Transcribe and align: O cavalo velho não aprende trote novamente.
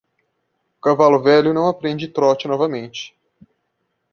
O 0.79 0.81
cavalo 0.81 1.21
velho 1.21 1.53
não 1.53 1.67
aprende 1.67 2.07
trote 2.07 2.47
novamente. 2.47 3.15